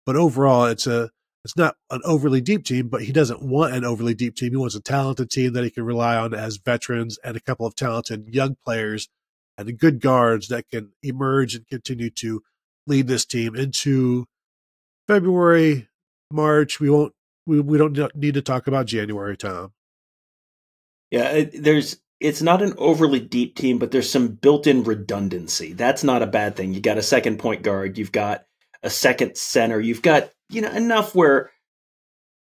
But 0.05 0.15
overall, 0.15 0.65
it's 0.65 0.87
a, 0.87 1.11
it's 1.43 1.55
not 1.55 1.75
an 1.89 2.01
overly 2.03 2.41
deep 2.41 2.65
team, 2.65 2.89
but 2.89 3.03
he 3.03 3.11
doesn't 3.11 3.41
want 3.41 3.73
an 3.73 3.85
overly 3.85 4.13
deep 4.13 4.35
team. 4.35 4.51
He 4.51 4.57
wants 4.57 4.75
a 4.75 4.81
talented 4.81 5.29
team 5.29 5.53
that 5.53 5.63
he 5.63 5.69
can 5.69 5.85
rely 5.85 6.17
on 6.17 6.33
as 6.33 6.57
veterans 6.57 7.17
and 7.23 7.37
a 7.37 7.41
couple 7.41 7.65
of 7.65 7.75
talented 7.75 8.33
young 8.33 8.57
players 8.65 9.07
and 9.57 9.79
good 9.79 9.99
guards 10.01 10.49
that 10.49 10.67
can 10.69 10.91
emerge 11.01 11.55
and 11.55 11.67
continue 11.67 12.09
to 12.11 12.41
lead 12.85 13.07
this 13.07 13.25
team 13.25 13.55
into 13.55 14.25
February, 15.07 15.87
March. 16.31 16.79
We 16.79 16.89
won't. 16.89 17.13
We 17.45 17.61
we 17.61 17.77
don't 17.77 18.15
need 18.15 18.33
to 18.33 18.41
talk 18.41 18.67
about 18.67 18.87
January, 18.87 19.37
Tom. 19.37 19.73
Yeah, 21.11 21.45
there's. 21.53 21.99
It's 22.19 22.41
not 22.41 22.63
an 22.63 22.73
overly 22.77 23.19
deep 23.19 23.55
team, 23.55 23.77
but 23.77 23.91
there's 23.91 24.11
some 24.11 24.29
built-in 24.29 24.83
redundancy. 24.83 25.73
That's 25.73 26.03
not 26.03 26.23
a 26.23 26.27
bad 26.27 26.55
thing. 26.55 26.73
You 26.73 26.81
got 26.81 26.97
a 26.97 27.03
second 27.03 27.37
point 27.37 27.61
guard. 27.61 27.97
You've 27.97 28.11
got 28.11 28.45
a 28.81 28.89
second 28.89 29.37
center. 29.37 29.79
You've 29.79 30.01
got 30.01 30.31
you 30.49 30.61
know 30.61 30.71
enough 30.71 31.15
where 31.15 31.51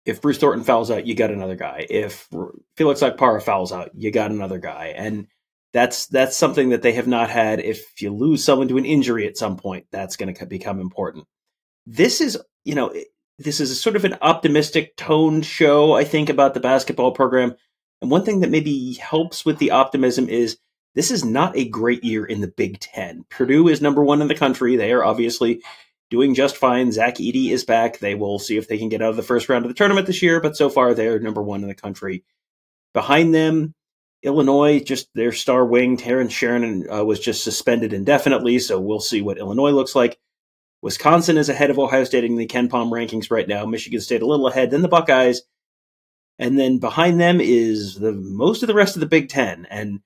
if 0.04 0.20
Bruce 0.20 0.38
Thornton 0.38 0.64
fouls 0.64 0.90
out, 0.90 1.06
you 1.06 1.14
got 1.14 1.30
another 1.30 1.56
guy. 1.56 1.86
If 1.88 2.28
Felix 2.76 3.00
Okpara 3.00 3.42
fouls 3.42 3.72
out, 3.72 3.90
you 3.94 4.10
got 4.10 4.30
another 4.30 4.58
guy. 4.58 4.94
And 4.96 5.28
that's 5.72 6.06
that's 6.06 6.36
something 6.36 6.70
that 6.70 6.82
they 6.82 6.92
have 6.92 7.06
not 7.06 7.30
had. 7.30 7.60
If 7.60 8.00
you 8.00 8.14
lose 8.14 8.44
someone 8.44 8.68
to 8.68 8.78
an 8.78 8.84
injury 8.84 9.26
at 9.26 9.38
some 9.38 9.56
point, 9.56 9.86
that's 9.90 10.16
going 10.16 10.34
to 10.34 10.46
become 10.46 10.78
important. 10.78 11.26
This 11.86 12.20
is, 12.20 12.38
you 12.64 12.74
know, 12.74 12.94
this 13.38 13.60
is 13.60 13.80
sort 13.80 13.96
of 13.96 14.04
an 14.04 14.16
optimistic 14.20 14.96
toned 14.96 15.44
show. 15.44 15.94
I 15.94 16.04
think 16.04 16.28
about 16.28 16.54
the 16.54 16.60
basketball 16.60 17.12
program, 17.12 17.54
and 18.00 18.10
one 18.10 18.24
thing 18.24 18.40
that 18.40 18.50
maybe 18.50 18.94
helps 18.94 19.44
with 19.44 19.58
the 19.58 19.72
optimism 19.72 20.28
is 20.28 20.58
this 20.94 21.10
is 21.10 21.24
not 21.24 21.56
a 21.56 21.68
great 21.68 22.04
year 22.04 22.24
in 22.24 22.40
the 22.40 22.48
Big 22.48 22.78
Ten. 22.78 23.24
Purdue 23.28 23.68
is 23.68 23.80
number 23.80 24.04
one 24.04 24.22
in 24.22 24.28
the 24.28 24.34
country. 24.36 24.76
They 24.76 24.92
are 24.92 25.04
obviously 25.04 25.62
doing 26.10 26.34
just 26.34 26.56
fine. 26.56 26.92
Zach 26.92 27.16
Edey 27.16 27.50
is 27.50 27.64
back. 27.64 27.98
They 27.98 28.14
will 28.14 28.38
see 28.38 28.56
if 28.56 28.68
they 28.68 28.78
can 28.78 28.88
get 28.88 29.02
out 29.02 29.10
of 29.10 29.16
the 29.16 29.22
first 29.22 29.48
round 29.48 29.64
of 29.64 29.70
the 29.70 29.74
tournament 29.74 30.06
this 30.06 30.22
year, 30.22 30.40
but 30.40 30.56
so 30.56 30.68
far 30.68 30.94
they're 30.94 31.18
number 31.18 31.42
one 31.42 31.62
in 31.62 31.68
the 31.68 31.74
country. 31.74 32.24
Behind 32.92 33.34
them, 33.34 33.74
Illinois, 34.22 34.80
just 34.80 35.08
their 35.14 35.32
star 35.32 35.66
wing, 35.66 35.96
Terrence 35.96 36.32
Shannon, 36.32 36.86
uh, 36.90 37.04
was 37.04 37.20
just 37.20 37.44
suspended 37.44 37.92
indefinitely, 37.92 38.58
so 38.58 38.80
we'll 38.80 39.00
see 39.00 39.20
what 39.20 39.38
Illinois 39.38 39.70
looks 39.70 39.94
like. 39.94 40.18
Wisconsin 40.80 41.36
is 41.36 41.48
ahead 41.48 41.70
of 41.70 41.78
Ohio 41.78 42.04
State 42.04 42.24
in 42.24 42.36
the 42.36 42.46
KenPom 42.46 42.90
rankings 42.90 43.30
right 43.30 43.48
now. 43.48 43.66
Michigan 43.66 44.00
State 44.00 44.22
a 44.22 44.26
little 44.26 44.46
ahead, 44.46 44.70
then 44.70 44.82
the 44.82 44.88
Buckeyes, 44.88 45.42
and 46.38 46.58
then 46.58 46.78
behind 46.78 47.20
them 47.20 47.40
is 47.40 47.96
the 47.96 48.12
most 48.12 48.62
of 48.62 48.66
the 48.66 48.74
rest 48.74 48.96
of 48.96 49.00
the 49.00 49.06
Big 49.06 49.28
Ten. 49.28 49.66
And 49.70 50.00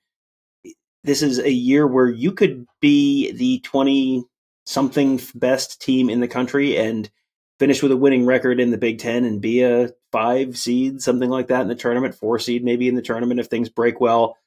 this 1.03 1.21
is 1.21 1.39
a 1.39 1.51
year 1.51 1.87
where 1.87 2.09
you 2.09 2.31
could 2.31 2.65
be 2.81 3.31
the 3.31 3.59
twenty 3.59 4.25
something 4.69 5.19
best 5.33 5.81
team 5.81 6.11
in 6.11 6.19
the 6.19 6.27
country 6.27 6.77
and 6.77 7.09
finish 7.57 7.81
with 7.81 7.91
a 7.91 7.97
winning 7.97 8.27
record 8.27 8.59
in 8.59 8.69
the 8.69 8.77
Big 8.77 8.99
Ten 8.99 9.25
and 9.25 9.41
be 9.41 9.63
a 9.63 9.89
five 10.11 10.55
seed, 10.55 11.01
something 11.01 11.29
like 11.29 11.47
that 11.47 11.61
in 11.61 11.67
the 11.67 11.75
tournament, 11.75 12.13
four 12.13 12.37
seed 12.37 12.63
maybe 12.63 12.87
in 12.87 12.93
the 12.93 13.01
tournament 13.01 13.39
if 13.39 13.47
things 13.47 13.67
break 13.67 13.99
well. 13.99 14.37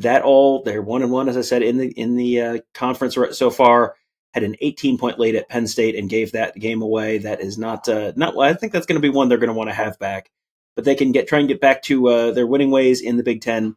That 0.00 0.22
all 0.22 0.64
they're 0.64 0.82
one 0.82 1.02
and 1.02 1.12
one, 1.12 1.28
as 1.28 1.36
I 1.36 1.42
said 1.42 1.62
in 1.62 1.78
the 1.78 1.86
in 1.86 2.16
the 2.16 2.40
uh, 2.40 2.58
conference 2.74 3.16
so 3.32 3.50
far. 3.50 3.94
Had 4.32 4.42
an 4.42 4.56
18 4.60 4.98
point 4.98 5.20
lead 5.20 5.36
at 5.36 5.48
Penn 5.48 5.68
State 5.68 5.94
and 5.94 6.10
gave 6.10 6.32
that 6.32 6.56
game 6.56 6.82
away. 6.82 7.18
That 7.18 7.40
is 7.40 7.56
not 7.56 7.88
uh, 7.88 8.12
not. 8.16 8.36
I 8.36 8.54
think 8.54 8.72
that's 8.72 8.86
going 8.86 9.00
to 9.00 9.08
be 9.08 9.08
one 9.08 9.28
they're 9.28 9.38
going 9.38 9.46
to 9.46 9.54
want 9.54 9.70
to 9.70 9.74
have 9.74 9.96
back. 10.00 10.28
But 10.74 10.84
they 10.84 10.96
can 10.96 11.12
get 11.12 11.28
try 11.28 11.38
and 11.38 11.46
get 11.46 11.60
back 11.60 11.82
to 11.84 12.08
uh, 12.08 12.30
their 12.32 12.48
winning 12.48 12.72
ways 12.72 13.00
in 13.00 13.16
the 13.16 13.22
Big 13.22 13.42
Ten 13.42 13.76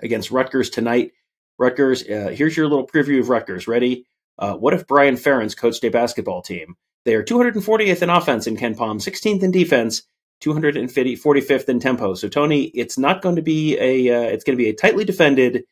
against 0.00 0.32
Rutgers 0.32 0.70
tonight. 0.70 1.12
Rutgers. 1.56 2.02
Uh, 2.02 2.34
here's 2.34 2.56
your 2.56 2.66
little 2.66 2.88
preview 2.88 3.20
of 3.20 3.28
Rutgers. 3.28 3.68
Ready? 3.68 4.04
Uh, 4.38 4.54
what 4.54 4.74
if 4.74 4.86
Brian 4.86 5.14
Ferentz 5.14 5.56
coached 5.56 5.84
a 5.84 5.90
basketball 5.90 6.42
team? 6.42 6.76
They 7.04 7.14
are 7.14 7.22
240th 7.22 8.02
in 8.02 8.10
offense 8.10 8.46
in 8.46 8.56
KenPom, 8.56 9.00
16th 9.00 9.42
in 9.42 9.50
defense, 9.50 10.02
245th 10.42 11.68
in 11.68 11.80
tempo. 11.80 12.14
So 12.14 12.28
Tony, 12.28 12.64
it's 12.64 12.98
not 12.98 13.22
going 13.22 13.36
to 13.36 13.42
be 13.42 13.78
a 13.78 14.14
uh, 14.14 14.28
it's 14.28 14.44
going 14.44 14.56
to 14.56 14.62
be 14.62 14.70
a 14.70 14.74
tightly 14.74 15.04
defended, 15.04 15.64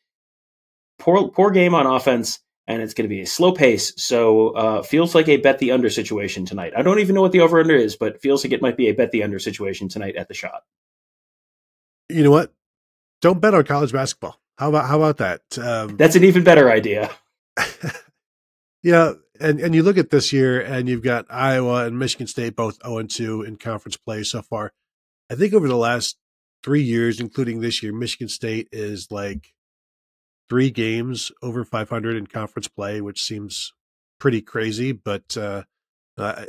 poor 0.98 1.28
poor 1.28 1.50
game 1.50 1.74
on 1.74 1.86
offense, 1.86 2.38
and 2.66 2.82
it's 2.82 2.94
going 2.94 3.04
to 3.04 3.14
be 3.14 3.22
a 3.22 3.26
slow 3.26 3.52
pace. 3.52 3.92
So 3.96 4.50
uh, 4.50 4.82
feels 4.82 5.14
like 5.14 5.28
a 5.28 5.38
bet 5.38 5.58
the 5.58 5.72
under 5.72 5.90
situation 5.90 6.46
tonight. 6.46 6.72
I 6.76 6.82
don't 6.82 7.00
even 7.00 7.14
know 7.14 7.22
what 7.22 7.32
the 7.32 7.40
over 7.40 7.60
under 7.60 7.74
is, 7.74 7.96
but 7.96 8.20
feels 8.20 8.44
like 8.44 8.52
it 8.52 8.62
might 8.62 8.76
be 8.76 8.88
a 8.88 8.94
bet 8.94 9.10
the 9.10 9.22
under 9.22 9.38
situation 9.38 9.88
tonight 9.88 10.16
at 10.16 10.28
the 10.28 10.34
shot. 10.34 10.62
You 12.08 12.22
know 12.22 12.30
what? 12.30 12.52
Don't 13.20 13.40
bet 13.40 13.54
on 13.54 13.64
college 13.64 13.92
basketball. 13.92 14.38
How 14.58 14.68
about 14.68 14.86
how 14.86 14.96
about 14.96 15.18
that? 15.18 15.40
Um, 15.58 15.96
That's 15.96 16.16
an 16.16 16.24
even 16.24 16.44
better 16.44 16.70
idea. 16.70 17.10
yeah, 18.82 19.12
and 19.40 19.60
and 19.60 19.74
you 19.74 19.82
look 19.82 19.98
at 19.98 20.10
this 20.10 20.32
year, 20.32 20.60
and 20.60 20.88
you've 20.88 21.02
got 21.02 21.26
Iowa 21.30 21.84
and 21.84 21.98
Michigan 21.98 22.26
State 22.26 22.56
both 22.56 22.74
zero 22.82 22.94
oh 22.94 22.98
and 22.98 23.10
two 23.10 23.42
in 23.42 23.56
conference 23.56 23.96
play 23.96 24.22
so 24.22 24.42
far. 24.42 24.72
I 25.30 25.34
think 25.34 25.54
over 25.54 25.68
the 25.68 25.76
last 25.76 26.16
three 26.62 26.82
years, 26.82 27.20
including 27.20 27.60
this 27.60 27.82
year, 27.82 27.92
Michigan 27.92 28.28
State 28.28 28.68
is 28.72 29.10
like 29.10 29.54
three 30.48 30.70
games 30.70 31.32
over 31.42 31.64
500 31.64 32.16
in 32.16 32.26
conference 32.26 32.68
play, 32.68 33.00
which 33.00 33.22
seems 33.22 33.72
pretty 34.18 34.42
crazy. 34.42 34.92
But 34.92 35.36
uh, 35.36 35.62
uh, 36.18 36.44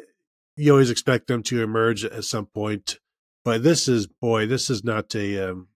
you 0.57 0.71
always 0.71 0.91
expect 0.91 1.27
them 1.27 1.43
to 1.43 1.63
emerge 1.63 2.03
at 2.03 2.23
some 2.23 2.47
point. 2.47 2.99
But 3.45 3.63
this 3.63 3.87
is 3.87 4.07
boy, 4.07 4.47
this 4.47 4.69
is 4.69 4.83
not 4.83 5.15
a 5.15 5.51
um, 5.51 5.67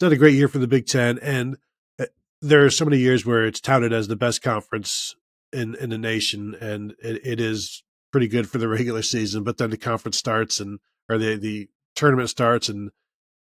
not 0.00 0.12
a 0.12 0.16
great 0.16 0.34
year 0.34 0.48
for 0.48 0.58
the 0.58 0.66
Big 0.66 0.86
Ten, 0.86 1.18
and 1.18 1.56
uh, 1.98 2.06
there 2.40 2.64
are 2.64 2.70
so 2.70 2.84
many 2.84 2.98
years 2.98 3.26
where 3.26 3.44
it's 3.44 3.60
touted 3.60 3.92
as 3.92 4.08
the 4.08 4.16
best 4.16 4.42
conference 4.42 5.16
in 5.54 5.74
in 5.76 5.90
the 5.90 5.98
nation, 5.98 6.54
and 6.60 6.94
it, 7.02 7.24
it 7.24 7.40
is 7.40 7.82
pretty 8.12 8.28
good 8.28 8.48
for 8.48 8.58
the 8.58 8.68
regular 8.68 9.02
season. 9.02 9.44
But 9.44 9.58
then 9.58 9.70
the 9.70 9.76
conference 9.76 10.18
starts 10.18 10.60
and 10.60 10.80
or 11.08 11.18
the 11.18 11.36
the 11.36 11.68
tournament 11.94 12.30
starts, 12.30 12.68
and 12.68 12.90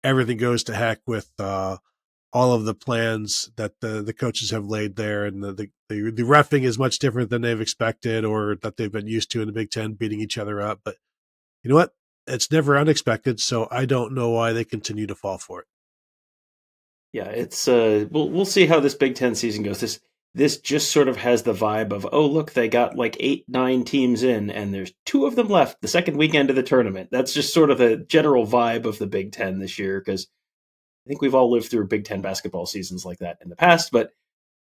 everything 0.02 0.36
goes 0.36 0.62
to 0.64 0.74
heck 0.74 1.00
with 1.06 1.30
uh, 1.38 1.78
all 2.32 2.52
of 2.52 2.64
the 2.64 2.74
plans 2.74 3.50
that 3.56 3.80
the 3.80 4.02
the 4.02 4.12
coaches 4.12 4.50
have 4.50 4.66
laid 4.66 4.96
there, 4.96 5.24
and 5.24 5.42
the, 5.42 5.52
the 5.52 5.70
the 5.88 6.10
the 6.10 6.22
refing 6.22 6.62
is 6.62 6.78
much 6.78 6.98
different 6.98 7.30
than 7.30 7.42
they've 7.42 7.60
expected 7.60 8.24
or 8.24 8.56
that 8.56 8.76
they've 8.76 8.92
been 8.92 9.06
used 9.06 9.30
to 9.30 9.40
in 9.40 9.46
the 9.46 9.52
Big 9.52 9.70
Ten, 9.70 9.94
beating 9.94 10.20
each 10.20 10.38
other 10.38 10.60
up. 10.60 10.80
But 10.84 10.96
you 11.62 11.70
know 11.70 11.76
what? 11.76 11.94
It's 12.26 12.50
never 12.50 12.76
unexpected, 12.76 13.40
so 13.40 13.68
I 13.70 13.84
don't 13.84 14.14
know 14.14 14.30
why 14.30 14.52
they 14.52 14.64
continue 14.64 15.06
to 15.06 15.14
fall 15.14 15.38
for 15.38 15.60
it. 15.60 15.66
Yeah, 17.12 17.28
it's 17.28 17.68
uh, 17.68 18.06
we'll 18.10 18.28
we'll 18.28 18.44
see 18.44 18.66
how 18.66 18.80
this 18.80 18.94
Big 18.94 19.14
Ten 19.14 19.34
season 19.34 19.62
goes. 19.62 19.80
This 19.80 20.00
this 20.34 20.58
just 20.58 20.90
sort 20.90 21.08
of 21.08 21.16
has 21.16 21.44
the 21.44 21.52
vibe 21.52 21.92
of 21.92 22.06
oh 22.12 22.26
look 22.26 22.52
they 22.52 22.68
got 22.68 22.96
like 22.96 23.16
eight 23.20 23.44
nine 23.48 23.84
teams 23.84 24.22
in 24.22 24.50
and 24.50 24.74
there's 24.74 24.92
two 25.06 25.26
of 25.26 25.36
them 25.36 25.48
left 25.48 25.80
the 25.80 25.88
second 25.88 26.16
weekend 26.16 26.50
of 26.50 26.56
the 26.56 26.62
tournament. 26.62 27.08
That's 27.10 27.32
just 27.32 27.54
sort 27.54 27.70
of 27.70 27.78
the 27.78 27.96
general 27.96 28.46
vibe 28.46 28.84
of 28.84 28.98
the 28.98 29.06
big 29.06 29.32
ten 29.32 29.58
this 29.58 29.78
year 29.78 30.00
because 30.00 30.26
i 31.06 31.08
think 31.08 31.20
we've 31.20 31.34
all 31.34 31.50
lived 31.50 31.70
through 31.70 31.86
big 31.86 32.04
ten 32.04 32.20
basketball 32.20 32.66
seasons 32.66 33.04
like 33.04 33.18
that 33.18 33.38
in 33.42 33.48
the 33.48 33.56
past 33.56 33.92
but 33.92 34.10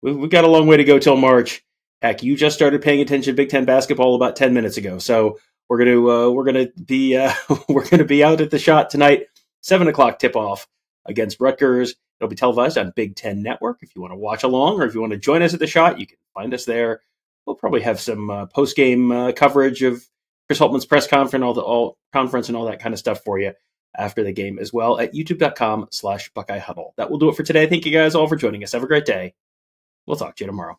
we've, 0.02 0.30
got 0.30 0.44
a 0.44 0.48
long 0.48 0.66
way 0.66 0.76
to 0.76 0.84
go 0.84 0.98
till 0.98 1.16
march. 1.16 1.64
Heck 2.00 2.22
you 2.22 2.36
just 2.36 2.54
started 2.54 2.82
paying 2.82 3.00
attention 3.00 3.32
to 3.32 3.36
big 3.36 3.48
ten 3.48 3.64
basketball 3.64 4.14
about 4.14 4.36
10 4.36 4.54
minutes 4.54 4.76
ago 4.76 4.98
so 4.98 5.38
we're 5.68 5.78
gonna 5.78 6.08
uh, 6.08 6.30
we're 6.30 6.44
gonna 6.44 6.68
be 6.84 7.16
uh, 7.16 7.32
we're 7.68 7.86
gonna 7.88 8.04
be 8.04 8.24
out 8.24 8.40
at 8.40 8.50
the 8.50 8.58
shot 8.58 8.90
tonight. 8.90 9.26
Seven 9.60 9.88
o'clock 9.88 10.18
tip 10.18 10.34
off 10.34 10.66
against 11.04 11.40
rutgers 11.40 11.94
It'll 12.20 12.28
be 12.28 12.36
televised 12.36 12.78
on 12.78 12.92
Big 12.96 13.16
Ten 13.16 13.42
Network. 13.42 13.78
If 13.82 13.94
you 13.94 14.02
want 14.02 14.12
to 14.12 14.18
watch 14.18 14.42
along 14.42 14.80
or 14.80 14.84
if 14.84 14.94
you 14.94 15.00
want 15.00 15.12
to 15.12 15.18
join 15.18 15.42
us 15.42 15.54
at 15.54 15.60
the 15.60 15.66
shot, 15.66 16.00
you 16.00 16.06
can 16.06 16.18
find 16.34 16.52
us 16.52 16.64
there. 16.64 17.02
We'll 17.46 17.56
probably 17.56 17.82
have 17.82 18.00
some 18.00 18.30
uh, 18.30 18.46
post 18.46 18.76
game 18.76 19.12
uh, 19.12 19.32
coverage 19.32 19.82
of 19.82 20.04
Chris 20.48 20.58
Holtmann's 20.58 20.86
press 20.86 21.06
conference, 21.06 21.42
all 21.42 21.54
the 21.54 21.60
all 21.60 21.96
conference, 22.12 22.48
and 22.48 22.56
all 22.56 22.66
that 22.66 22.80
kind 22.80 22.92
of 22.92 22.98
stuff 22.98 23.22
for 23.24 23.38
you 23.38 23.52
after 23.96 24.22
the 24.22 24.32
game 24.32 24.58
as 24.58 24.72
well 24.72 25.00
at 25.00 25.14
youtube.com 25.14 25.88
slash 25.90 26.30
Buckeye 26.34 26.58
Huddle. 26.58 26.94
That 26.96 27.10
will 27.10 27.18
do 27.18 27.28
it 27.28 27.36
for 27.36 27.42
today. 27.42 27.66
Thank 27.66 27.86
you 27.86 27.92
guys 27.92 28.14
all 28.14 28.28
for 28.28 28.36
joining 28.36 28.62
us. 28.62 28.72
Have 28.72 28.82
a 28.82 28.86
great 28.86 29.06
day. 29.06 29.34
We'll 30.06 30.16
talk 30.16 30.36
to 30.36 30.44
you 30.44 30.46
tomorrow 30.46 30.78